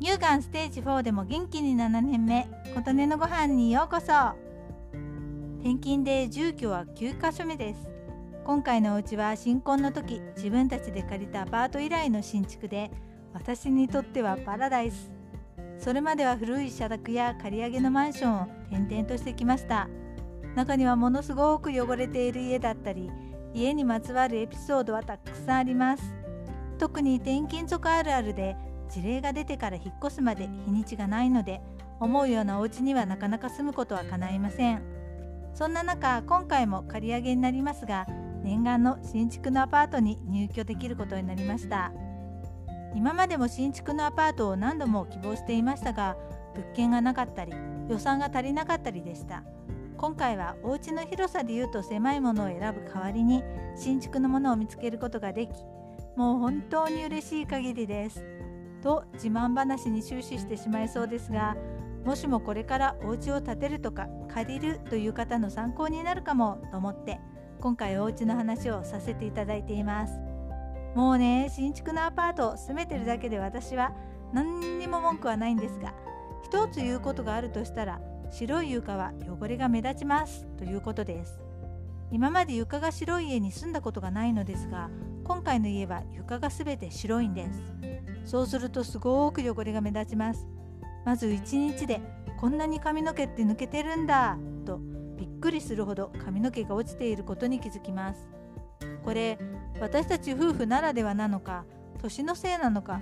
[0.00, 4.12] 乳がんステージ4でも元気に7年目琴音のご飯にようこそ。
[5.60, 7.86] 転勤で住居は9カ所目です。
[8.46, 12.90] 今回のお家は新婚の時自分たちで借りたアパート以来の新築で
[13.34, 15.10] 私にとってはパラダイス。
[15.76, 19.86] それまでは古い社宅や借り上げのマンションを転々としてきました。
[20.56, 23.10] 中にはものすごく汚れている家だったり
[23.52, 26.14] 家にまつわるエピソードはたくさんあります。
[26.78, 28.56] 特に転勤族あるあるで
[28.90, 31.60] 事例が出てから引っ越すまで日にちがないので
[32.00, 34.82] 思うようなお家にはなかなか住むことは叶いません。
[35.54, 38.06] そんな中今回も借り上げになりますが
[38.42, 41.92] 念願の新築のアパートに入居できることになりました。
[42.94, 46.16] 今までも新築のアパートを何度も希望していましたが
[46.54, 47.52] 物件がなかったり
[47.88, 49.44] 予算が足りなかったりでした。
[49.96, 53.44] 今回はお家の広さでいうと狭いものを選ぶ代わりに
[53.76, 55.50] 新築のものを見つけることができ
[56.16, 58.39] もう本当に嬉しい限りです。
[58.80, 61.56] と自慢話に終始してしまいそうですが
[62.04, 67.20] もしもこれからお家を建てるとか借りるという方の参考になるかもと思って
[67.60, 70.14] 今回お家の話をさせていただいています。
[70.94, 73.92] もうね新築のアパートを住めてるだけで私は
[74.32, 75.94] 何にも文句はないんですが
[76.42, 78.00] 一つ言うことがあるとしたら
[78.30, 81.40] 白い床は汚れが目立ちますということです。
[82.12, 84.90] 今まで床が白い家に住んだことがないのですが
[85.22, 87.62] 今回の家は床が全て白いんです。
[88.24, 90.46] そうするとすごく汚れが目立ちます。
[91.04, 92.00] まず1日で
[92.40, 94.38] こんなに髪の毛って抜けてるんだ。
[94.64, 94.78] と
[95.16, 98.28] びっくりするほど髪の毛が落ちていることに気づきます。
[99.04, 99.38] これ
[99.80, 101.64] 私たち夫婦ならではなのか
[102.00, 103.00] 年のせいなのか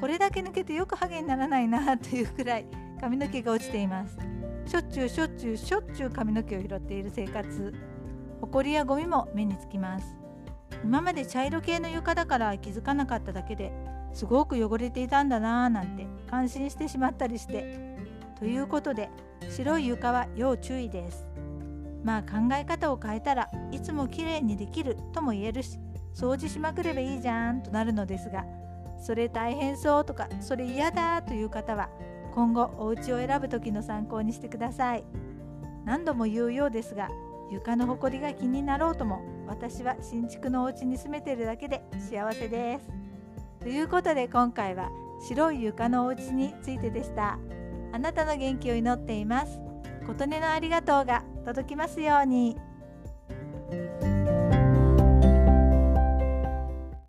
[0.00, 2.66] これだけ抜けてよくハゲにならないな というくらい
[3.00, 4.18] 髪の毛が落ちています。
[4.66, 7.74] しょっちゅうしょっちゅうしょっちゅう髪の毛を拾っている生活。
[8.40, 10.16] ほこりやゴミも目につきます。
[10.84, 13.72] 今まで茶色系の床だから気づかなかっただけで
[14.12, 17.92] すごく汚れていたんだなぁなんて感心してしまったりして。
[18.38, 19.08] ということで
[19.48, 21.24] 白い床は要注意です。
[22.02, 25.78] まあ考え方を変えたらいつもきれいにできるとも言えるし
[26.12, 28.44] 掃除しまくればいいじゃんとなるのですが
[28.98, 31.88] それ大変そうとかそれ嫌だという方は
[32.34, 35.04] 今後お家を選ぶ時の参考にしてください。
[35.84, 37.08] 何度も言うようですが
[37.52, 43.11] 床のほこりが気になろうとも私は新築のお家に住めてるだけで幸せです。
[43.62, 44.90] ということで今回は
[45.20, 47.38] 白い床のお家についてでした
[47.92, 49.60] あなたの元気を祈っています
[50.06, 52.56] 琴音のありがとうが届きますように。